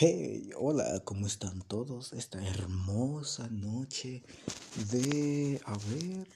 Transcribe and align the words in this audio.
Hey, 0.00 0.50
hola, 0.56 1.02
¿cómo 1.04 1.26
están 1.26 1.60
todos? 1.62 2.12
Esta 2.12 2.40
hermosa 2.46 3.48
noche 3.48 4.22
de... 4.92 5.60
A 5.64 5.72
ver, 5.72 6.28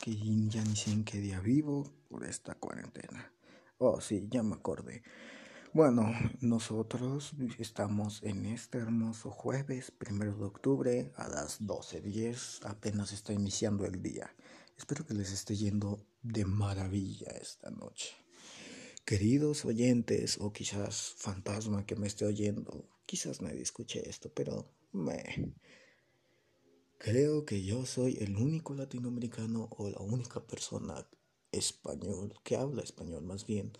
que 0.00 0.16
ya 0.48 0.64
ni 0.64 0.74
sé 0.74 0.90
en 0.92 1.04
qué 1.04 1.18
día 1.18 1.38
vivo 1.38 1.84
por 2.08 2.24
esta 2.24 2.54
cuarentena. 2.54 3.30
Oh, 3.76 4.00
sí, 4.00 4.26
ya 4.30 4.42
me 4.42 4.54
acordé. 4.54 5.02
Bueno, 5.74 6.14
nosotros 6.40 7.34
estamos 7.58 8.22
en 8.22 8.46
este 8.46 8.78
hermoso 8.78 9.30
jueves, 9.30 9.90
primero 9.90 10.34
de 10.38 10.44
octubre, 10.44 11.12
a 11.16 11.28
las 11.28 11.60
12.10. 11.60 12.64
Apenas 12.64 13.12
está 13.12 13.34
iniciando 13.34 13.84
el 13.84 14.00
día. 14.00 14.34
Espero 14.78 15.04
que 15.04 15.12
les 15.12 15.30
esté 15.30 15.56
yendo 15.56 16.06
de 16.22 16.46
maravilla 16.46 17.32
esta 17.32 17.70
noche. 17.70 18.23
Queridos 19.04 19.66
oyentes 19.66 20.38
o 20.40 20.50
quizás 20.50 21.12
fantasma 21.18 21.84
que 21.84 21.94
me 21.94 22.06
esté 22.06 22.24
oyendo, 22.24 22.88
quizás 23.04 23.42
nadie 23.42 23.60
escuche 23.60 24.08
esto, 24.08 24.32
pero 24.32 24.72
me... 24.92 25.52
Creo 26.96 27.44
que 27.44 27.62
yo 27.62 27.84
soy 27.84 28.16
el 28.22 28.34
único 28.34 28.72
latinoamericano 28.72 29.68
o 29.76 29.90
la 29.90 30.00
única 30.00 30.40
persona 30.46 31.06
español 31.52 32.32
que 32.42 32.56
habla 32.56 32.82
español 32.82 33.24
más 33.24 33.46
bien. 33.46 33.72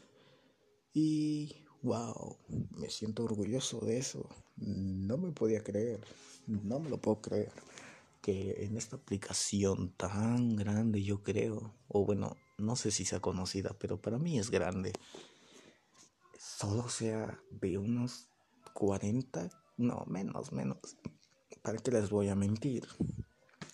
Y 0.92 1.56
wow, 1.80 2.36
me 2.76 2.90
siento 2.90 3.24
orgulloso 3.24 3.80
de 3.80 3.96
eso. 3.96 4.28
No 4.56 5.16
me 5.16 5.32
podía 5.32 5.64
creer, 5.64 6.00
no 6.46 6.80
me 6.80 6.90
lo 6.90 7.00
puedo 7.00 7.22
creer 7.22 7.52
que 8.20 8.64
en 8.64 8.76
esta 8.76 8.96
aplicación 8.96 9.94
tan 9.96 10.54
grande 10.54 11.02
yo 11.02 11.22
creo, 11.22 11.74
o 11.88 12.04
bueno, 12.04 12.36
no 12.58 12.76
sé 12.76 12.90
si 12.90 13.04
sea 13.04 13.20
conocida, 13.20 13.76
pero 13.78 14.00
para 14.00 14.18
mí 14.18 14.38
es 14.38 14.50
grande. 14.50 14.92
Solo 16.38 16.88
sea 16.88 17.38
de 17.50 17.78
unos 17.78 18.28
40, 18.72 19.50
no, 19.76 20.04
menos, 20.06 20.52
menos. 20.52 20.78
¿Para 21.62 21.78
qué 21.78 21.90
les 21.90 22.10
voy 22.10 22.28
a 22.28 22.34
mentir? 22.34 22.86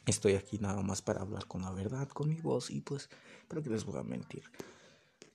Estoy 0.07 0.35
aquí 0.35 0.59
nada 0.59 0.83
más 0.83 1.03
para 1.03 1.21
hablar 1.21 1.47
con 1.47 1.63
la 1.63 1.71
verdad, 1.71 2.09
con 2.09 2.29
mi 2.29 2.41
voz 2.41 2.71
y 2.71 2.81
pues, 2.81 3.09
¿para 3.49 3.63
qué 3.63 3.71
les 3.71 3.85
voy 3.85 3.99
a 3.99 4.03
mentir? 4.03 4.45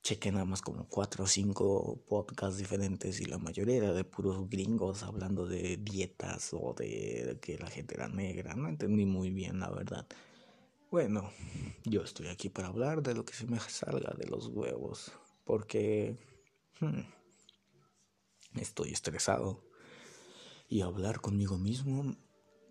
Chequé 0.01 0.31
nada 0.31 0.45
más 0.45 0.61
como 0.61 0.87
cuatro 0.87 1.23
o 1.23 1.27
cinco 1.27 1.99
podcasts 2.07 2.57
diferentes 2.57 3.19
y 3.21 3.25
la 3.25 3.37
mayoría 3.37 3.77
era 3.77 3.93
de 3.93 4.03
puros 4.03 4.49
gringos 4.49 5.03
hablando 5.03 5.47
de 5.47 5.77
dietas 5.77 6.51
o 6.53 6.73
de 6.77 7.39
que 7.41 7.57
la 7.57 7.67
gente 7.67 7.95
era 7.95 8.07
negra. 8.07 8.55
No 8.55 8.69
entendí 8.69 9.05
muy 9.05 9.31
bien, 9.31 9.59
la 9.59 9.69
verdad. 9.71 10.05
Bueno, 10.95 11.29
yo 11.83 12.03
estoy 12.03 12.27
aquí 12.27 12.47
para 12.47 12.69
hablar 12.69 13.03
de 13.03 13.13
lo 13.13 13.25
que 13.25 13.33
se 13.33 13.45
me 13.47 13.59
salga 13.59 14.13
de 14.17 14.27
los 14.27 14.47
huevos, 14.47 15.11
porque 15.43 16.15
hmm, 16.79 17.01
estoy 18.61 18.93
estresado 18.93 19.61
y 20.69 20.79
hablar 20.79 21.19
conmigo 21.19 21.57
mismo 21.57 22.15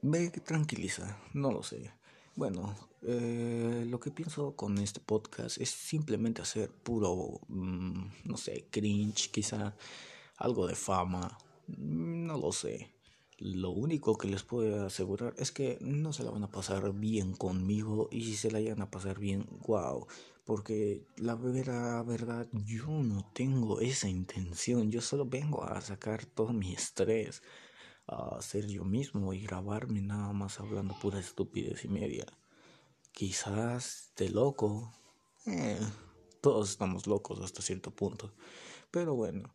me 0.00 0.30
tranquiliza, 0.30 1.18
no 1.34 1.52
lo 1.52 1.62
sé. 1.62 1.92
Bueno, 2.34 2.74
eh, 3.02 3.84
lo 3.90 4.00
que 4.00 4.10
pienso 4.10 4.56
con 4.56 4.78
este 4.78 5.00
podcast 5.00 5.60
es 5.60 5.68
simplemente 5.68 6.40
hacer 6.40 6.70
puro, 6.70 7.42
mm, 7.48 8.06
no 8.24 8.38
sé, 8.38 8.68
cringe, 8.70 9.30
quizá 9.32 9.76
algo 10.38 10.66
de 10.66 10.74
fama, 10.74 11.36
no 11.66 12.38
lo 12.38 12.52
sé. 12.52 12.90
Lo 13.38 13.70
único 13.70 14.16
que 14.16 14.28
les 14.28 14.44
puedo 14.44 14.86
asegurar 14.86 15.34
es 15.38 15.50
que 15.50 15.78
no 15.80 16.12
se 16.12 16.22
la 16.22 16.30
van 16.30 16.44
a 16.44 16.50
pasar 16.50 16.92
bien 16.92 17.34
conmigo 17.34 18.08
y 18.12 18.24
si 18.24 18.36
se 18.36 18.50
la 18.50 18.60
van 18.60 18.82
a 18.82 18.90
pasar 18.90 19.18
bien, 19.18 19.46
wow. 19.66 20.06
Porque 20.44 21.06
la 21.16 21.34
verdad, 21.34 22.46
yo 22.52 22.86
no 22.88 23.28
tengo 23.32 23.80
esa 23.80 24.08
intención. 24.08 24.90
Yo 24.90 25.00
solo 25.00 25.26
vengo 25.26 25.64
a 25.64 25.80
sacar 25.80 26.26
todo 26.26 26.52
mi 26.52 26.74
estrés, 26.74 27.42
a 28.06 28.40
ser 28.40 28.68
yo 28.68 28.84
mismo 28.84 29.32
y 29.32 29.40
grabarme 29.40 30.00
nada 30.00 30.32
más 30.32 30.60
hablando 30.60 30.94
pura 31.00 31.18
estupidez 31.18 31.84
y 31.84 31.88
media. 31.88 32.26
Quizás 33.12 34.12
de 34.16 34.28
loco. 34.28 34.92
Eh, 35.46 35.80
todos 36.40 36.70
estamos 36.70 37.06
locos 37.06 37.40
hasta 37.40 37.62
cierto 37.62 37.90
punto. 37.90 38.32
Pero 38.90 39.14
bueno. 39.14 39.54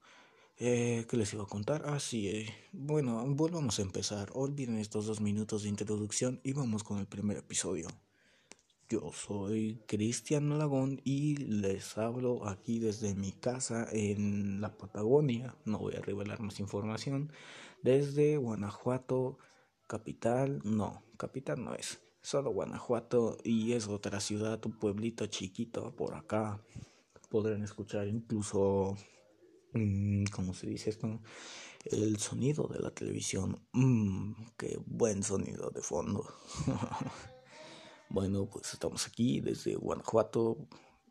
Eh, 0.62 1.06
¿Qué 1.10 1.16
les 1.16 1.34
iba 1.34 1.44
a 1.44 1.48
contar? 1.48 1.84
Ah, 1.86 2.02
sí, 2.02 2.28
eh. 2.28 2.54
bueno, 2.74 3.24
volvamos 3.30 3.80
a 3.80 3.82
empezar. 3.82 4.30
Olviden 4.34 4.78
estos 4.78 5.06
dos 5.06 5.22
minutos 5.22 5.64
de 5.64 5.70
introducción 5.70 6.42
y 6.44 6.52
vamos 6.52 6.84
con 6.84 7.00
el 7.00 7.08
primer 7.08 7.38
episodio. 7.38 7.88
Yo 8.90 9.14
soy 9.14 9.82
Cristian 9.88 10.60
Lagón 10.60 11.00
y 11.06 11.38
les 11.38 11.98
hablo 11.98 12.46
aquí 12.46 12.80
desde 12.80 13.16
mi 13.16 13.32
casa 13.32 13.88
en 13.94 14.60
la 14.60 14.78
Patagonia. 14.78 15.56
No 15.64 15.80
voy 15.80 15.96
a 15.96 16.02
revelar 16.02 16.42
más 16.42 16.60
información. 16.60 17.32
Desde 17.82 18.36
Guanajuato, 18.36 19.38
capital. 19.88 20.60
No, 20.66 21.04
capital 21.16 21.64
no 21.64 21.74
es. 21.74 22.02
Solo 22.22 22.52
Guanajuato 22.52 23.38
y 23.46 23.72
es 23.72 23.88
otra 23.88 24.20
ciudad, 24.20 24.60
un 24.66 24.78
pueblito 24.78 25.26
chiquito 25.28 25.96
por 25.96 26.16
acá. 26.16 26.62
Podrán 27.30 27.64
escuchar 27.64 28.10
incluso 28.10 28.98
Mm, 29.74 30.26
¿cómo 30.32 30.54
se 30.54 30.68
dice 30.68 30.90
esto? 30.90 31.20
El 31.86 32.18
sonido 32.18 32.68
de 32.68 32.80
la 32.80 32.92
televisión. 32.92 33.62
Mmm, 33.74 34.34
qué 34.58 34.80
buen 34.86 35.24
sonido 35.24 35.70
de 35.70 35.82
fondo. 35.82 36.26
bueno, 38.10 38.48
pues 38.48 38.74
estamos 38.74 39.06
aquí 39.08 39.42
desde 39.42 39.76
Guanajuato 39.76 40.58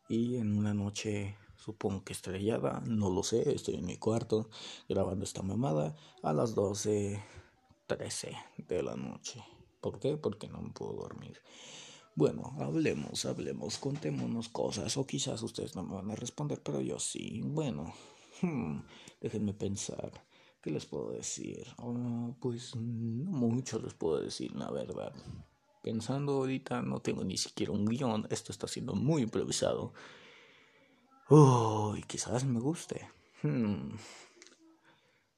y 0.09 0.37
en 0.37 0.59
una 0.59 0.75
noche 0.75 1.37
supongo 1.57 2.03
que 2.03 2.13
estrellada, 2.13 2.83
no 2.87 3.11
lo 3.11 3.23
sé, 3.23 3.53
estoy 3.55 3.77
en 3.77 3.87
mi 3.87 3.97
cuarto 3.97 4.49
grabando 4.89 5.25
esta 5.25 5.43
mamada 5.43 5.95
a 6.23 6.33
las 6.33 6.57
12.13 6.57 8.37
de 8.69 8.83
la 8.83 8.97
noche. 8.97 9.45
¿Por 9.81 10.01
qué? 10.01 10.17
Porque 10.17 10.49
no 10.49 10.61
me 10.61 10.71
puedo 10.71 10.95
dormir. 10.95 11.41
Bueno, 12.17 12.57
hablemos, 12.59 13.25
hablemos, 13.27 13.79
contémonos 13.79 14.49
cosas, 14.49 14.97
o 14.97 15.07
quizás 15.07 15.41
ustedes 15.43 15.77
no 15.77 15.85
me 15.85 15.95
van 15.95 16.11
a 16.11 16.17
responder, 16.17 16.61
pero 16.61 16.81
yo 16.81 16.99
sí. 16.99 17.43
Bueno, 17.45 17.95
Hmm, 18.41 18.81
déjenme 19.21 19.53
pensar. 19.53 20.13
¿Qué 20.63 20.71
les 20.71 20.87
puedo 20.87 21.13
decir? 21.13 21.67
Ah, 21.79 22.31
pues 22.41 22.75
no 22.77 23.31
mucho 23.31 23.79
les 23.79 23.95
puedo 23.95 24.21
decir, 24.21 24.55
la 24.55 24.71
verdad. 24.71 25.13
Pensando 25.83 26.33
ahorita, 26.33 26.83
no 26.83 27.01
tengo 27.01 27.25
ni 27.25 27.37
siquiera 27.37 27.73
un 27.73 27.87
guion. 27.87 28.27
Esto 28.31 28.53
está 28.53 28.67
siendo 28.67 28.95
muy 28.95 29.23
improvisado. 29.23 29.93
Uy, 31.31 32.03
quizás 32.07 32.45
me 32.45 32.61
guste. 32.61 33.09
Hmm. 33.43 33.91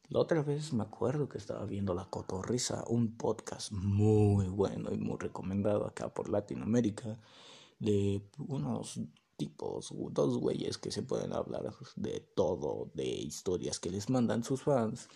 La 0.08 0.18
otra 0.18 0.42
vez 0.42 0.72
me 0.72 0.82
acuerdo 0.82 1.28
que 1.28 1.38
estaba 1.38 1.64
viendo 1.66 1.94
La 1.94 2.06
Cotorrisa, 2.06 2.82
un 2.88 3.16
podcast 3.16 3.70
muy 3.70 4.48
bueno 4.48 4.92
y 4.92 4.98
muy 4.98 5.16
recomendado 5.18 5.86
acá 5.86 6.12
por 6.12 6.28
Latinoamérica, 6.28 7.16
de 7.78 8.20
unos 8.38 8.98
tipos, 9.40 9.94
dos 10.12 10.36
güeyes 10.36 10.76
que 10.76 10.90
se 10.90 11.02
pueden 11.02 11.32
hablar 11.32 11.74
de 11.96 12.20
todo, 12.36 12.90
de 12.92 13.06
historias 13.06 13.80
que 13.80 13.88
les 13.88 14.10
mandan 14.10 14.44
sus 14.44 14.60
fans, 14.60 15.08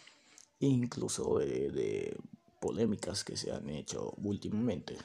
incluso 0.60 1.40
de, 1.40 2.16
polémicas 2.58 3.22
que 3.22 3.36
se 3.36 3.52
han 3.52 3.68
hecho 3.68 4.14
últimamente. 4.16 4.96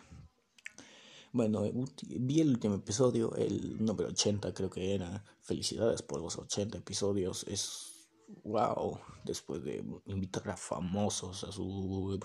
Bueno, 1.34 1.63
vi 2.02 2.40
el 2.40 2.52
último 2.52 2.75
episodio, 2.75 3.35
el 3.35 3.84
número 3.84 4.07
80 4.07 4.53
creo 4.53 4.69
que 4.69 4.96
era. 4.96 5.25
Felicidades 5.41 6.01
por 6.01 6.22
los 6.22 6.38
80 6.38 6.78
episodios. 6.78 7.44
Es 7.44 8.07
wow, 8.46 9.00
después 9.25 9.62
de 9.66 9.84
invitar 10.06 10.50
a 10.50 10.56
famosos 10.56 11.44
a 11.44 11.51
sus 11.51 12.22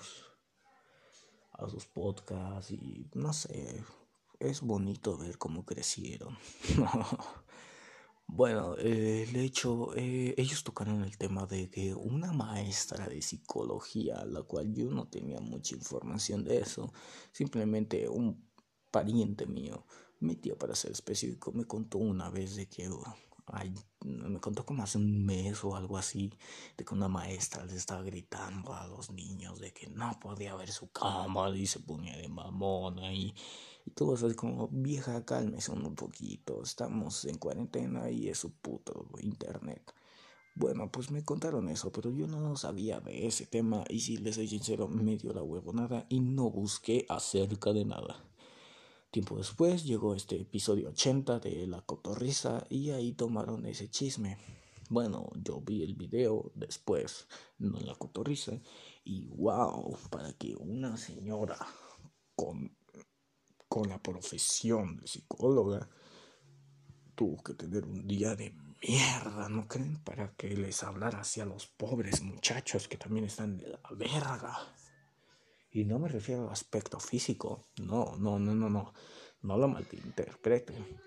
a 1.51 1.69
sus 1.69 1.85
podcasts 1.85 2.71
y 2.71 3.09
no 3.13 3.33
sé, 3.33 3.83
es 4.39 4.61
bonito 4.61 5.17
ver 5.17 5.37
cómo 5.37 5.65
crecieron. 5.65 6.37
bueno, 8.27 8.75
eh, 8.77 9.27
de 9.31 9.43
hecho, 9.43 9.95
eh, 9.95 10.33
ellos 10.37 10.63
tocaron 10.63 11.03
el 11.03 11.17
tema 11.17 11.45
de 11.45 11.69
que 11.69 11.93
una 11.93 12.33
maestra 12.33 13.07
de 13.07 13.21
psicología, 13.21 14.25
la 14.25 14.43
cual 14.43 14.73
yo 14.73 14.89
no 14.91 15.07
tenía 15.07 15.39
mucha 15.39 15.75
información 15.75 16.43
de 16.43 16.59
eso, 16.59 16.91
simplemente 17.31 18.09
un 18.09 18.45
pariente 18.91 19.45
mío, 19.45 19.85
mi 20.19 20.35
tío 20.35 20.57
para 20.57 20.75
ser 20.75 20.91
específico, 20.91 21.51
me 21.51 21.65
contó 21.65 21.97
una 21.97 22.29
vez 22.29 22.55
de 22.55 22.67
que 22.67 22.89
me 24.03 24.39
contó 24.39 24.65
como 24.65 24.83
hace 24.83 24.97
un 24.97 25.25
mes 25.25 25.63
o 25.63 25.75
algo 25.75 25.97
así, 25.97 26.31
de 26.77 26.83
que 26.85 26.93
una 26.93 27.07
maestra 27.07 27.65
les 27.65 27.75
estaba 27.75 28.01
gritando 28.01 28.73
a 28.73 28.87
los 28.87 29.11
niños 29.11 29.59
de 29.59 29.71
que 29.71 29.87
no 29.87 30.17
podía 30.19 30.55
ver 30.55 30.71
su 30.71 30.89
cama 30.91 31.49
y 31.49 31.67
se 31.67 31.79
ponía 31.79 32.17
de 32.17 32.27
mamona 32.27 33.13
y, 33.13 33.35
y 33.85 33.91
todo 33.91 34.15
eso 34.15 34.27
es 34.27 34.35
como, 34.35 34.67
vieja, 34.69 35.23
cálmese 35.25 35.71
un 35.71 35.95
poquito, 35.95 36.63
estamos 36.63 37.25
en 37.25 37.37
cuarentena 37.37 38.09
y 38.09 38.29
es 38.29 38.39
su 38.39 38.51
puto 38.51 39.07
internet. 39.21 39.93
Bueno, 40.55 40.89
pues 40.89 41.11
me 41.11 41.23
contaron 41.23 41.69
eso, 41.69 41.91
pero 41.91 42.09
yo 42.11 42.27
no 42.27 42.55
sabía 42.55 42.99
de 42.99 43.27
ese 43.27 43.45
tema 43.45 43.83
y 43.89 43.99
si 43.99 44.17
les 44.17 44.35
soy 44.35 44.47
sincero, 44.47 44.87
me 44.87 45.17
dio 45.17 45.33
la 45.33 45.43
huevonada 45.43 46.05
y 46.09 46.21
no 46.21 46.49
busqué 46.49 47.05
acerca 47.09 47.73
de 47.73 47.85
nada. 47.85 48.23
Tiempo 49.11 49.37
después 49.37 49.85
llegó 49.85 50.15
este 50.15 50.41
episodio 50.41 50.89
80 50.89 51.39
de 51.39 51.67
La 51.67 51.81
Cotorriza 51.81 52.65
y 52.69 52.91
ahí 52.91 53.13
tomaron 53.13 53.65
ese 53.65 53.89
chisme. 53.89 54.37
Bueno, 54.89 55.29
yo 55.43 55.61
vi 55.61 55.83
el 55.83 55.95
video 55.95 56.51
después, 56.53 57.27
no 57.57 57.79
la 57.79 57.95
cotorriza, 57.95 58.61
y 59.03 59.25
wow, 59.29 59.97
para 60.11 60.31
que 60.33 60.55
una 60.55 60.95
señora 60.95 61.57
con, 62.35 62.77
con 63.75 63.89
la 63.89 63.97
profesión 64.01 64.95
de 64.95 65.05
psicóloga 65.05 65.89
tuvo 67.13 67.43
que 67.43 67.55
tener 67.55 67.83
un 67.83 68.07
día 68.07 68.33
de 68.33 68.55
mierda, 68.81 69.49
¿no 69.49 69.67
creen? 69.67 69.97
Para 70.01 70.31
que 70.37 70.55
les 70.55 70.81
hablara 70.81 71.19
hacia 71.19 71.43
los 71.43 71.67
pobres 71.67 72.21
muchachos 72.21 72.87
que 72.87 72.95
también 72.95 73.25
están 73.25 73.57
de 73.57 73.67
la 73.67 73.81
verga. 73.91 74.57
Y 75.71 75.83
no 75.83 75.99
me 75.99 76.07
refiero 76.07 76.45
al 76.45 76.53
aspecto 76.53 77.01
físico, 77.01 77.65
no, 77.81 78.15
no, 78.15 78.39
no, 78.39 78.55
no, 78.55 78.69
no, 78.69 78.93
no 79.41 79.57
lo 79.57 79.67
malinterpreten. 79.67 80.97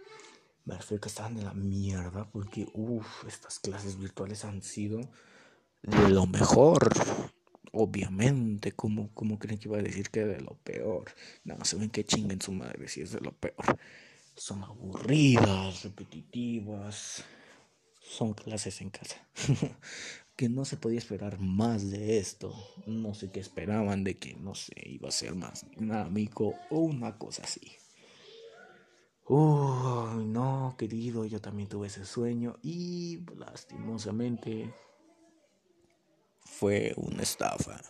Me 0.66 0.76
refiero 0.76 1.00
que 1.00 1.08
están 1.08 1.36
de 1.36 1.44
la 1.44 1.54
mierda 1.54 2.28
porque, 2.30 2.68
uff, 2.74 3.24
estas 3.26 3.60
clases 3.60 3.98
virtuales 3.98 4.44
han 4.44 4.60
sido 4.60 5.00
lo 5.80 6.26
mejor. 6.26 6.90
Obviamente, 7.72 8.72
¿cómo, 8.72 9.10
¿cómo 9.14 9.38
creen 9.38 9.58
que 9.58 9.68
iba 9.68 9.78
a 9.78 9.82
decir 9.82 10.10
que 10.10 10.24
de 10.24 10.40
lo 10.40 10.54
peor? 10.56 11.12
No, 11.44 11.62
se 11.64 11.76
ven 11.76 11.90
que 11.90 12.04
chinguen 12.04 12.40
su 12.40 12.52
madre 12.52 12.88
si 12.88 13.02
es 13.02 13.12
de 13.12 13.20
lo 13.20 13.32
peor. 13.32 13.78
Son 14.36 14.62
aburridas, 14.64 15.84
repetitivas. 15.84 17.24
Son 18.00 18.32
clases 18.32 18.80
en 18.80 18.90
casa. 18.90 19.28
que 20.36 20.48
no 20.48 20.64
se 20.64 20.76
podía 20.76 20.98
esperar 20.98 21.40
más 21.40 21.90
de 21.90 22.18
esto. 22.18 22.54
No 22.86 23.12
sé 23.12 23.30
qué 23.30 23.40
esperaban 23.40 24.04
de 24.04 24.18
que, 24.18 24.34
no 24.34 24.54
sé, 24.54 24.72
iba 24.86 25.08
a 25.08 25.12
ser 25.12 25.34
más 25.34 25.68
dinámico 25.76 26.54
o 26.70 26.78
una 26.78 27.18
cosa 27.18 27.42
así. 27.42 27.72
Uy, 29.26 30.24
no, 30.24 30.76
querido, 30.78 31.26
yo 31.26 31.40
también 31.40 31.68
tuve 31.68 31.88
ese 31.88 32.06
sueño 32.06 32.56
y 32.62 33.18
lastimosamente 33.36 34.72
fue 36.48 36.92
una 36.96 37.22
estafa. 37.22 37.80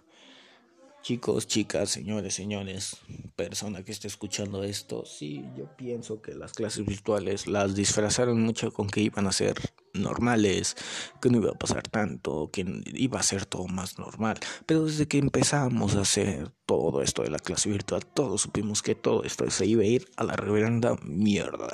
Chicos, 1.00 1.46
chicas, 1.46 1.88
señores, 1.88 2.34
señores, 2.34 2.98
persona 3.34 3.82
que 3.82 3.92
esté 3.92 4.08
escuchando 4.08 4.62
esto, 4.64 5.06
sí, 5.06 5.42
yo 5.56 5.74
pienso 5.76 6.20
que 6.20 6.34
las 6.34 6.52
clases 6.52 6.84
virtuales 6.84 7.46
las 7.46 7.74
disfrazaron 7.74 8.42
mucho 8.42 8.72
con 8.72 8.88
que 8.88 9.00
iban 9.00 9.26
a 9.26 9.32
ser 9.32 9.54
normales, 9.94 10.76
que 11.22 11.30
no 11.30 11.38
iba 11.38 11.50
a 11.50 11.58
pasar 11.58 11.84
tanto, 11.84 12.50
que 12.52 12.66
iba 12.92 13.20
a 13.20 13.22
ser 13.22 13.46
todo 13.46 13.68
más 13.68 13.98
normal. 13.98 14.38
Pero 14.66 14.84
desde 14.84 15.06
que 15.06 15.18
empezamos 15.18 15.94
a 15.94 16.00
hacer 16.00 16.50
todo 16.66 17.00
esto 17.00 17.22
de 17.22 17.30
la 17.30 17.38
clase 17.38 17.70
virtual, 17.70 18.04
todos 18.04 18.42
supimos 18.42 18.82
que 18.82 18.94
todo 18.94 19.24
esto 19.24 19.48
se 19.50 19.66
iba 19.66 19.82
a 19.82 19.86
ir 19.86 20.10
a 20.16 20.24
la 20.24 20.36
reverenda 20.36 20.96
mierda. 21.04 21.68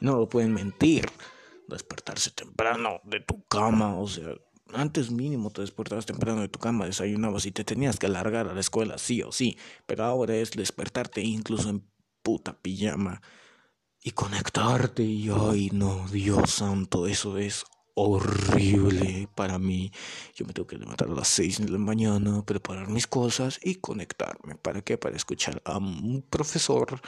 No 0.00 0.16
lo 0.16 0.28
pueden 0.28 0.52
mentir. 0.52 1.06
Despertarse 1.66 2.30
temprano 2.30 3.00
de 3.04 3.20
tu 3.20 3.42
cama, 3.44 3.98
o 3.98 4.06
sea, 4.06 4.32
antes 4.72 5.10
mínimo 5.10 5.50
te 5.50 5.62
despertabas 5.62 6.06
temprano 6.06 6.40
de 6.40 6.48
tu 6.48 6.58
cama, 6.58 6.86
desayunabas 6.86 7.46
y 7.46 7.52
te 7.52 7.64
tenías 7.64 7.98
que 7.98 8.06
alargar 8.06 8.48
a 8.48 8.54
la 8.54 8.60
escuela, 8.60 8.98
sí 8.98 9.22
o 9.22 9.32
sí. 9.32 9.58
Pero 9.86 10.04
ahora 10.04 10.36
es 10.36 10.50
despertarte 10.52 11.22
incluso 11.22 11.70
en 11.70 11.84
puta 12.22 12.58
pijama 12.58 13.22
y 14.02 14.12
conectarte. 14.12 15.02
Y 15.02 15.30
ay, 15.30 15.70
no, 15.72 16.06
Dios 16.08 16.50
santo, 16.50 17.06
eso 17.06 17.38
es 17.38 17.64
horrible 18.00 19.28
para 19.34 19.58
mí. 19.58 19.90
Yo 20.36 20.46
me 20.46 20.52
tengo 20.52 20.68
que 20.68 20.78
levantar 20.78 21.08
a 21.08 21.14
las 21.14 21.28
6 21.28 21.66
de 21.66 21.68
la 21.70 21.78
mañana, 21.78 22.44
preparar 22.44 22.88
mis 22.88 23.08
cosas 23.08 23.58
y 23.62 23.76
conectarme. 23.76 24.54
¿Para 24.54 24.82
qué? 24.82 24.96
Para 24.98 25.16
escuchar 25.16 25.60
a 25.64 25.78
un 25.78 26.24
profesor 26.30 27.00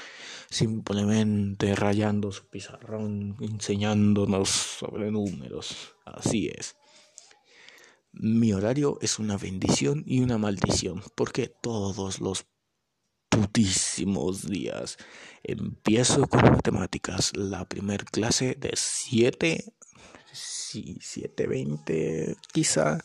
simplemente 0.48 1.76
rayando 1.76 2.32
su 2.32 2.46
pizarrón, 2.48 3.36
enseñándonos 3.40 4.48
sobre 4.48 5.12
números. 5.12 5.94
Así 6.04 6.48
es. 6.48 6.79
Mi 8.12 8.52
horario 8.52 8.98
es 9.00 9.18
una 9.18 9.36
bendición 9.36 10.02
y 10.04 10.20
una 10.20 10.36
maldición, 10.36 11.02
porque 11.14 11.48
todos 11.48 12.20
los 12.20 12.46
putísimos 13.28 14.48
días 14.48 14.96
empiezo 15.44 16.26
con 16.26 16.42
matemáticas, 16.42 17.36
la 17.36 17.64
primer 17.64 18.04
clase 18.04 18.56
de 18.58 18.72
7, 18.74 19.72
sí, 20.32 20.98
7.20 21.00 22.36
quizá, 22.52 22.98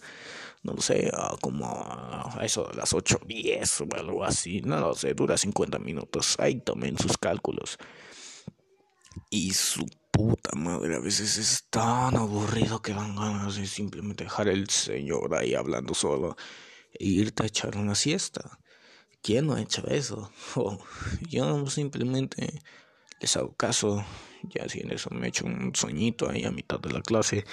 no 0.63 0.73
lo 0.73 0.81
sé, 0.81 1.11
como 1.39 1.67
a 1.67 2.39
eso 2.43 2.67
de 2.69 2.77
las 2.77 2.91
8.10 2.93 3.87
o 3.87 3.95
algo 3.95 4.23
así, 4.25 4.61
no 4.61 4.79
lo 4.79 4.95
sé, 4.95 5.13
dura 5.13 5.37
50 5.37 5.77
minutos, 5.77 6.35
ahí 6.39 6.59
tomen 6.61 6.97
sus 6.97 7.17
cálculos. 7.19 7.77
Y 9.29 9.53
su 9.53 9.85
puta 10.11 10.51
madre, 10.55 10.95
a 10.95 10.99
veces 10.99 11.37
es 11.37 11.65
tan 11.69 12.15
aburrido 12.15 12.81
que 12.81 12.93
dan 12.93 13.15
ganas 13.15 13.55
de 13.55 13.67
simplemente 13.67 14.23
dejar 14.23 14.47
el 14.47 14.69
señor 14.69 15.35
ahí 15.35 15.55
hablando 15.55 15.93
solo 15.93 16.37
e 16.93 17.05
irte 17.05 17.43
a 17.43 17.47
echar 17.47 17.77
una 17.77 17.95
siesta. 17.95 18.59
¿Quién 19.21 19.47
no 19.47 19.55
ha 19.55 19.61
hecho 19.61 19.87
eso? 19.87 20.31
Oh, 20.55 20.79
yo 21.29 21.67
simplemente 21.67 22.61
les 23.19 23.35
hago 23.37 23.53
caso, 23.55 24.05
ya 24.43 24.69
si 24.69 24.81
en 24.81 24.91
eso 24.91 25.09
me 25.09 25.27
echo 25.27 25.45
un 25.45 25.75
soñito 25.75 26.29
ahí 26.29 26.45
a 26.45 26.51
mitad 26.51 26.79
de 26.79 26.91
la 26.91 27.01
clase. 27.01 27.43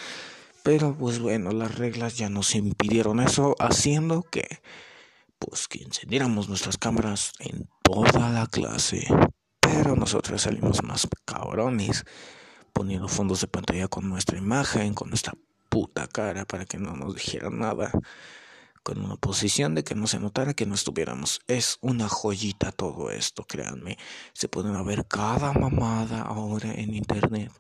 Pero 0.63 0.97
pues 0.97 1.19
bueno, 1.19 1.51
las 1.51 1.75
reglas 1.77 2.17
ya 2.17 2.29
nos 2.29 2.55
impidieron 2.55 3.21
eso, 3.21 3.57
haciendo 3.59 4.23
que 4.23 4.61
pues 5.39 5.67
que 5.67 5.83
encendiéramos 5.83 6.49
nuestras 6.49 6.79
cámaras 6.79 7.33
en 7.41 7.69
toda 7.83 8.31
la 8.31 8.47
clase. 8.47 9.09
Pero 9.63 9.97
nosotros 9.97 10.43
salimos 10.43 10.83
más 10.83 11.09
cabrones 11.25 12.05
poniendo 12.73 13.09
fondos 13.09 13.41
de 13.41 13.47
pantalla 13.47 13.89
con 13.89 14.09
nuestra 14.09 14.37
imagen, 14.37 14.93
con 14.93 15.09
nuestra 15.09 15.35
puta 15.69 16.07
cara 16.07 16.45
para 16.45 16.65
que 16.65 16.79
no 16.79 16.97
nos 16.97 17.15
dijeran 17.15 17.59
nada, 17.59 17.91
con 18.83 18.99
una 18.99 19.17
posición 19.17 19.75
de 19.75 19.85
que 19.85 19.95
no 19.95 20.07
se 20.07 20.19
notara 20.19 20.55
que 20.55 20.67
no 20.67 20.75
estuviéramos. 20.75 21.41
Es 21.47 21.79
una 21.81 22.09
joyita 22.09 22.73
todo 22.73 23.11
esto, 23.11 23.45
créanme. 23.45 23.99
Se 24.33 24.49
pueden 24.49 24.85
ver 24.85 25.07
cada 25.07 25.53
mamada 25.53 26.23
ahora 26.23 26.73
en 26.73 26.95
internet. 26.95 27.53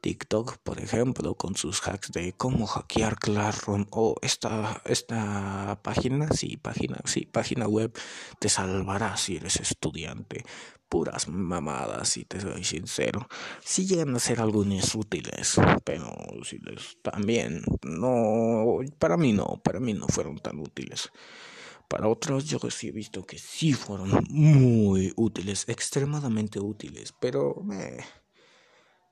TikTok, 0.00 0.58
por 0.58 0.80
ejemplo, 0.80 1.34
con 1.34 1.56
sus 1.56 1.80
hacks 1.86 2.12
de 2.12 2.32
cómo 2.32 2.66
hackear 2.66 3.16
Classroom 3.16 3.86
o 3.90 4.16
esta, 4.22 4.82
esta 4.84 5.80
página, 5.82 6.28
sí, 6.32 6.56
página, 6.56 6.98
sí, 7.04 7.26
página 7.26 7.66
web 7.68 7.92
te 8.38 8.48
salvará 8.48 9.16
si 9.16 9.36
eres 9.36 9.56
estudiante 9.56 10.44
puras 10.90 11.28
mamadas, 11.28 12.08
si 12.08 12.24
te 12.24 12.40
soy 12.40 12.64
sincero. 12.64 13.28
Si 13.64 13.86
llegan 13.86 14.14
a 14.16 14.18
ser 14.18 14.40
algunos 14.40 14.94
útiles, 14.94 15.56
pero 15.84 16.12
si 16.42 16.58
les 16.58 16.98
también 17.00 17.62
no, 17.82 18.80
para 18.98 19.16
mí 19.16 19.32
no, 19.32 19.60
para 19.62 19.80
mí 19.80 19.94
no 19.94 20.08
fueron 20.08 20.38
tan 20.38 20.58
útiles. 20.58 21.10
Para 21.88 22.08
otros 22.08 22.44
yo 22.44 22.58
sí 22.70 22.88
he 22.88 22.92
visto 22.92 23.24
que 23.24 23.38
sí 23.38 23.72
fueron 23.72 24.24
muy 24.28 25.12
útiles, 25.16 25.64
extremadamente 25.68 26.60
útiles, 26.60 27.14
pero 27.20 27.62
me, 27.64 27.98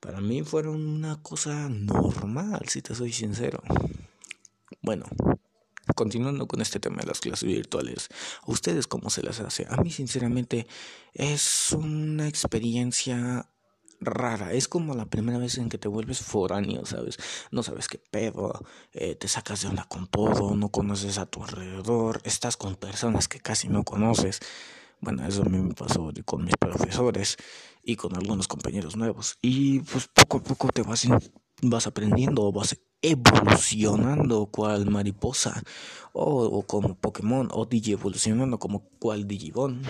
para 0.01 0.21
mí 0.21 0.43
fueron 0.43 0.87
una 0.87 1.23
cosa 1.23 1.69
normal, 1.69 2.63
si 2.69 2.83
te 2.83 2.95
soy 2.95 3.13
sincero. 3.13 3.63
Bueno, 4.83 5.07
continuando 5.95 6.47
con 6.47 6.61
este 6.61 6.81
tema 6.81 6.99
de 6.99 7.07
las 7.07 7.21
clases 7.21 7.49
virtuales, 7.49 8.09
¿a 8.43 8.51
ustedes 8.51 8.87
cómo 8.87 9.11
se 9.11 9.23
las 9.23 9.41
hace? 9.41 9.67
A 9.69 9.77
mí 9.79 9.91
sinceramente 9.91 10.67
es 11.15 11.73
una 11.73 12.29
experiencia 12.29 13.51
rara. 14.01 14.53
Es 14.53 14.69
como 14.69 14.95
la 14.95 15.07
primera 15.07 15.39
vez 15.39 15.59
en 15.59 15.69
que 15.69 15.79
te 15.79 15.89
vuelves 15.89 16.21
foráneo, 16.21 16.87
¿sabes? 16.87 17.19
No 17.51 17.63
sabes 17.63 17.89
qué 17.89 17.99
pedo, 17.99 18.65
eh, 18.93 19.15
te 19.15 19.29
sacas 19.29 19.63
de 19.63 19.69
onda 19.69 19.85
con 19.85 20.07
todo, 20.07 20.55
no 20.55 20.71
conoces 20.71 21.19
a 21.19 21.27
tu 21.27 21.43
alrededor, 21.43 22.21
estás 22.25 22.57
con 22.57 22.77
personas 22.77 23.29
que 23.29 23.41
casi 23.41 23.69
no 23.69 23.85
conoces. 23.85 24.41
Bueno, 25.01 25.27
eso 25.27 25.43
a 25.43 25.49
mí 25.49 25.59
me 25.59 25.75
pasó 25.75 26.11
con 26.25 26.45
mis 26.45 26.57
profesores 26.57 27.37
y 27.85 27.97
con 27.97 28.17
algunos 28.17 28.49
compañeros 28.49 28.97
nuevos. 28.97 29.39
Y 29.41 29.81
pues 29.81 30.09
poco 30.09 30.39
a 30.39 30.43
poco 30.43 30.69
te 30.73 30.83
vas, 30.83 31.07
vas 31.63 31.87
aprendiendo, 31.87 32.51
vas 32.53 32.77
evolucionando 33.01 34.47
cual 34.47 34.91
mariposa 34.91 35.63
o, 36.13 36.63
como 36.63 36.97
Pokémon 36.97 37.49
o 37.53 37.65
Digi 37.65 37.93
evolucionando 37.93 38.59
como 38.59 38.89
cual 38.99 39.29
Digimon. 39.29 39.83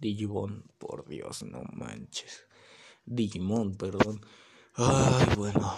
Digimon, 0.00 0.64
por 0.78 1.08
Dios, 1.08 1.44
no 1.44 1.62
manches. 1.72 2.46
Digimon, 3.04 3.76
perdón. 3.76 4.20
Ay, 4.78 5.26
bueno, 5.36 5.74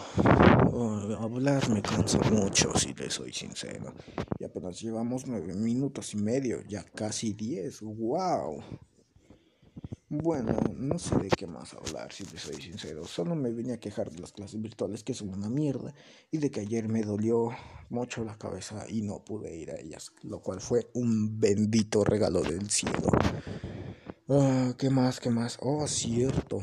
hablar 1.20 1.68
me 1.70 1.80
cansa 1.80 2.18
mucho, 2.30 2.76
si 2.76 2.92
le 2.94 3.08
soy 3.10 3.32
sincero. 3.32 3.94
Y 4.40 4.44
apenas 4.44 4.80
llevamos 4.80 5.24
nueve 5.24 5.54
minutos 5.54 6.14
y 6.14 6.16
medio, 6.16 6.62
ya 6.66 6.82
casi 6.82 7.32
diez. 7.32 7.80
¡Wow! 7.80 8.60
Bueno, 10.08 10.58
no 10.74 10.98
sé 10.98 11.16
de 11.16 11.28
qué 11.28 11.46
más 11.46 11.74
hablar, 11.74 12.12
si 12.12 12.24
te 12.24 12.38
soy 12.38 12.60
sincero. 12.60 13.04
Solo 13.04 13.36
me 13.36 13.52
vine 13.52 13.74
a 13.74 13.78
quejar 13.78 14.10
de 14.10 14.18
las 14.18 14.32
clases 14.32 14.60
virtuales, 14.60 15.04
que 15.04 15.14
son 15.14 15.28
una 15.28 15.48
mierda, 15.48 15.94
y 16.32 16.38
de 16.38 16.50
que 16.50 16.60
ayer 16.60 16.88
me 16.88 17.02
dolió 17.02 17.50
mucho 17.90 18.24
la 18.24 18.36
cabeza 18.36 18.84
y 18.88 19.02
no 19.02 19.24
pude 19.24 19.56
ir 19.56 19.70
a 19.70 19.78
ellas, 19.78 20.12
lo 20.22 20.40
cual 20.40 20.60
fue 20.60 20.90
un 20.94 21.38
bendito 21.38 22.02
regalo 22.02 22.42
del 22.42 22.68
cielo. 22.68 23.10
Ah, 24.28 24.74
¿Qué 24.76 24.90
más? 24.90 25.20
¿Qué 25.20 25.30
más? 25.30 25.56
Oh, 25.60 25.86
cierto. 25.86 26.58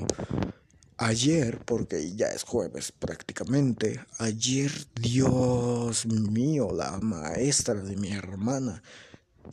Ayer, 0.98 1.60
porque 1.66 2.16
ya 2.16 2.28
es 2.28 2.44
jueves 2.44 2.94
prácticamente, 2.94 4.00
ayer, 4.18 4.72
Dios 4.96 6.06
mío, 6.06 6.70
la 6.74 6.98
maestra 7.02 7.74
de 7.74 7.98
mi 7.98 8.14
hermana 8.14 8.82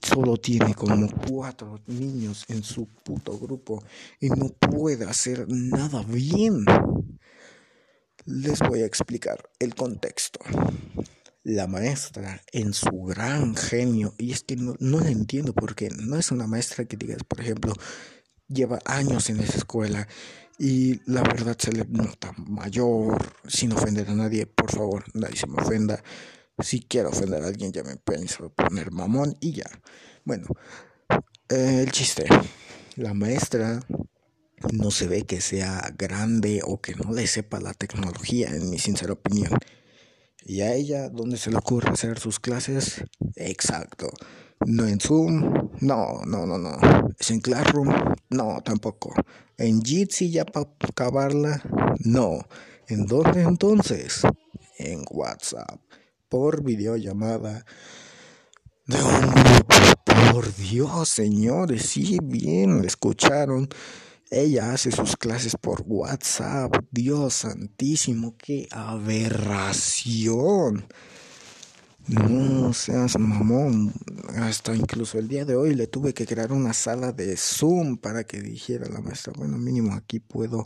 solo 0.01 0.37
tiene 0.37 0.73
como 0.75 1.09
cuatro 1.11 1.81
niños 1.89 2.45
en 2.47 2.63
su 2.63 2.87
puto 2.87 3.37
grupo 3.41 3.83
y 4.21 4.29
no 4.29 4.51
puede 4.51 5.05
hacer 5.05 5.47
nada 5.49 6.05
bien. 6.05 6.65
Les 8.25 8.61
voy 8.61 8.83
a 8.83 8.87
explicar 8.87 9.51
el 9.59 9.75
contexto. 9.75 10.39
La 11.43 11.67
maestra, 11.67 12.41
en 12.53 12.73
su 12.73 13.03
gran 13.03 13.57
genio, 13.57 14.15
y 14.17 14.31
es 14.31 14.45
que 14.45 14.55
no, 14.55 14.77
no 14.79 15.01
la 15.01 15.11
entiendo 15.11 15.53
porque 15.53 15.89
no 15.91 16.17
es 16.17 16.31
una 16.31 16.47
maestra 16.47 16.85
que 16.85 16.97
digas, 16.97 17.25
por 17.27 17.41
ejemplo, 17.41 17.75
lleva 18.47 18.79
años 18.85 19.29
en 19.29 19.41
esa 19.41 19.59
escuela 19.59 20.07
y 20.59 21.01
la 21.11 21.23
verdad 21.23 21.57
se 21.59 21.73
le 21.73 21.85
nota 21.85 22.33
mayor, 22.37 23.19
sin 23.47 23.73
ofender 23.73 24.09
a 24.09 24.15
nadie, 24.15 24.47
por 24.47 24.71
favor, 24.71 25.05
nadie 25.15 25.37
se 25.37 25.47
me 25.47 25.61
ofenda. 25.61 26.03
Si 26.59 26.81
quiero 26.83 27.11
ofender 27.11 27.43
a 27.43 27.47
alguien, 27.47 27.73
ya 27.73 27.83
me 27.83 27.97
pienso 27.97 28.51
poner 28.51 28.93
mamón 28.93 29.37
y 29.41 29.53
ya. 29.53 29.71
Bueno, 30.25 30.47
el 31.49 31.91
chiste. 31.91 32.27
La 32.97 33.15
maestra 33.15 33.81
no 34.73 34.91
se 34.91 35.09
ve 35.09 35.23
que 35.25 35.41
sea 35.41 35.93
grande 35.97 36.61
o 36.65 36.81
que 36.81 36.95
no 36.95 37.13
le 37.13 37.27
sepa 37.27 37.59
la 37.59 37.75
tecnología, 37.75 38.49
en 38.49 38.71
mi 38.71 38.79
sincera 38.79 39.15
opinión. 39.15 39.51
¿Y 40.45 40.61
a 40.61 40.75
ella 40.75 41.09
dónde 41.09 41.37
se 41.37 41.51
le 41.51 41.57
ocurre 41.57 41.91
hacer 41.91 42.19
sus 42.19 42.39
clases? 42.39 43.03
Exacto. 43.37 44.11
No 44.67 44.87
en 44.87 45.01
Zoom, 45.01 45.71
no, 45.81 46.21
no, 46.25 46.47
no, 46.47 46.59
no. 46.59 46.79
¿Es 47.19 47.31
en 47.31 47.41
Classroom? 47.41 47.89
No, 48.31 48.61
tampoco. 48.65 49.13
¿En 49.59 49.83
Jitsi 49.83 50.31
ya 50.31 50.45
para 50.45 50.69
acabarla? 50.81 51.63
No. 51.99 52.39
¿En 52.89 53.07
dónde 53.07 53.43
entonces? 53.43 54.23
En 54.79 55.05
WhatsApp. 55.11 55.81
Por 56.29 56.63
videollamada. 56.63 57.65
De 58.87 59.03
un 59.03 59.21
grupo. 59.21 59.75
Por 60.33 60.55
Dios, 60.57 61.09
señores. 61.09 61.83
Sí, 61.87 62.19
bien, 62.23 62.85
escucharon. 62.85 63.69
Ella 64.31 64.73
hace 64.73 64.91
sus 64.91 65.17
clases 65.17 65.57
por 65.61 65.83
WhatsApp. 65.87 66.75
Dios 66.91 67.35
santísimo, 67.35 68.35
qué 68.39 68.67
aberración. 68.71 70.07
No 72.09 72.73
seas 72.73 73.19
mamón. 73.19 73.93
Hasta 74.37 74.75
incluso 74.75 75.19
el 75.19 75.29
día 75.29 75.45
de 75.45 75.57
hoy 75.57 75.75
le 75.75 75.87
tuve 75.87 76.15
que 76.15 76.27
crear 76.27 76.53
una 76.53 76.73
sala 76.73 77.13
de 77.13 77.37
Zoom 77.37 77.99
para 77.99 78.25
que 78.25 78.41
dijera 78.41 78.89
la 78.89 79.01
maestra, 79.01 79.33
bueno, 79.37 79.59
mínimo 79.59 79.95
aquí 79.95 80.21
puedo 80.21 80.65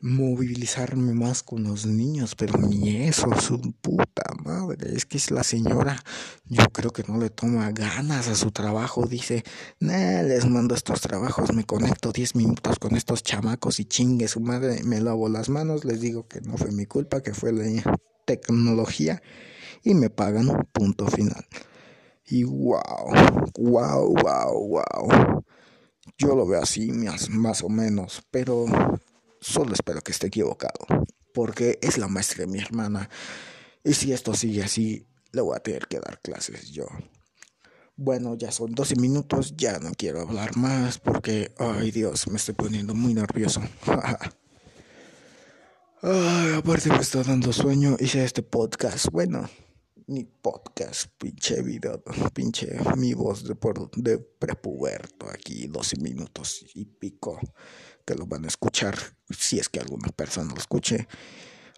movilizarme 0.00 1.14
más 1.14 1.42
con 1.42 1.64
los 1.64 1.86
niños, 1.86 2.34
pero 2.34 2.58
ni 2.58 3.04
eso, 3.04 3.28
su 3.40 3.58
puta 3.80 4.22
madre. 4.44 4.94
Es 4.94 5.06
que 5.06 5.16
es 5.16 5.30
la 5.30 5.42
señora, 5.42 5.96
yo 6.44 6.64
creo 6.72 6.90
que 6.90 7.04
no 7.08 7.16
le 7.18 7.30
toma 7.30 7.72
ganas 7.72 8.28
a 8.28 8.34
su 8.34 8.50
trabajo. 8.50 9.06
Dice, 9.06 9.44
nah, 9.80 10.22
les 10.22 10.46
mando 10.46 10.74
estos 10.74 11.00
trabajos, 11.00 11.54
me 11.54 11.64
conecto 11.64 12.12
10 12.12 12.36
minutos 12.36 12.78
con 12.78 12.96
estos 12.96 13.22
chamacos 13.22 13.80
y 13.80 13.86
chingue 13.86 14.28
su 14.28 14.40
madre, 14.40 14.84
me 14.84 15.00
lavo 15.00 15.28
las 15.30 15.48
manos, 15.48 15.86
les 15.86 16.00
digo 16.00 16.28
que 16.28 16.42
no 16.42 16.58
fue 16.58 16.70
mi 16.70 16.84
culpa, 16.84 17.22
que 17.22 17.32
fue 17.32 17.52
la 17.52 17.64
tecnología 18.26 19.22
y 19.82 19.94
me 19.94 20.10
pagan 20.10 20.68
punto 20.72 21.06
final. 21.06 21.46
Y 22.26 22.44
wow, 22.44 23.12
wow, 23.58 24.14
wow, 24.14 24.68
wow. 24.68 25.44
Yo 26.16 26.34
lo 26.34 26.46
veo 26.46 26.62
así 26.62 26.90
más, 26.92 27.28
más 27.28 27.62
o 27.62 27.68
menos, 27.68 28.22
pero 28.30 28.64
solo 29.40 29.74
espero 29.74 30.00
que 30.00 30.12
esté 30.12 30.28
equivocado, 30.28 30.86
porque 31.32 31.78
es 31.82 31.98
la 31.98 32.08
maestra 32.08 32.44
de 32.44 32.50
mi 32.50 32.58
hermana. 32.58 33.10
Y 33.82 33.94
si 33.94 34.12
esto 34.12 34.34
sigue 34.34 34.62
así, 34.62 35.06
le 35.32 35.42
voy 35.42 35.56
a 35.56 35.60
tener 35.60 35.86
que 35.86 36.00
dar 36.00 36.20
clases 36.20 36.70
yo. 36.70 36.86
Bueno, 37.96 38.36
ya 38.36 38.50
son 38.50 38.74
12 38.74 38.96
minutos, 38.96 39.54
ya 39.56 39.78
no 39.78 39.92
quiero 39.96 40.22
hablar 40.22 40.56
más 40.56 40.98
porque, 40.98 41.52
ay 41.58 41.90
Dios, 41.90 42.26
me 42.28 42.36
estoy 42.36 42.54
poniendo 42.54 42.94
muy 42.94 43.14
nervioso. 43.14 43.60
ay, 46.02 46.54
aparte 46.56 46.88
me 46.88 46.98
está 46.98 47.22
dando 47.22 47.52
sueño, 47.52 47.96
hice 48.00 48.24
este 48.24 48.42
podcast. 48.42 49.08
Bueno, 49.12 49.48
mi 50.06 50.24
podcast, 50.24 51.06
pinche 51.18 51.62
video, 51.62 52.02
pinche 52.34 52.76
mi 52.96 53.14
voz 53.14 53.44
de, 53.44 53.54
por, 53.54 53.90
de 53.96 54.18
prepuberto 54.18 55.28
aquí, 55.28 55.66
12 55.66 55.96
minutos 56.00 56.64
y 56.74 56.84
pico, 56.84 57.40
que 58.04 58.14
lo 58.14 58.26
van 58.26 58.44
a 58.44 58.48
escuchar, 58.48 58.96
si 59.30 59.58
es 59.58 59.68
que 59.68 59.80
alguna 59.80 60.08
persona 60.08 60.52
lo 60.52 60.58
escuche, 60.58 61.08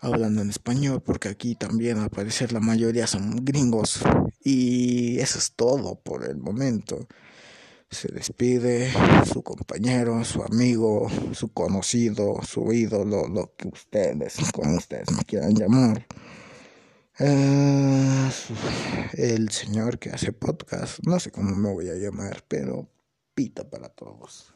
hablando 0.01 0.43
en 0.43 0.51
español, 0.51 1.03
porque 1.03 1.29
aquí 1.29 1.55
también 1.55 1.99
al 1.99 2.11
parecer 2.11 2.53
la 2.53 2.61
mayoría 2.61 3.07
son 3.07 3.45
gringos, 3.45 4.01
y 4.43 5.19
eso 5.21 5.39
es 5.39 5.53
todo 5.55 6.01
por 6.01 6.25
el 6.29 6.39
momento. 6.39 7.07
Se 7.89 8.09
despide 8.09 8.93
su 9.33 9.45
compañero, 9.45 10.25
su 10.25 10.43
amigo, 10.43 11.09
su 11.33 11.53
conocido, 11.53 12.41
su 12.43 12.73
ídolo, 12.73 13.29
lo 13.29 13.55
que 13.57 13.69
ustedes, 13.69 14.39
como 14.53 14.77
ustedes 14.77 15.13
me 15.13 15.23
quieran 15.23 15.55
llamar. 15.55 16.05
Uh, 17.19 18.29
el 19.15 19.49
señor 19.51 19.99
que 19.99 20.11
hace 20.11 20.33
podcast, 20.33 20.99
no 21.07 21.19
sé 21.19 21.31
cómo 21.31 21.57
me 21.57 21.73
voy 21.73 21.89
a 21.89 21.95
llamar, 21.95 22.45
pero 22.47 22.91
pita 23.35 23.71
para 23.71 23.89
todos. 23.89 24.56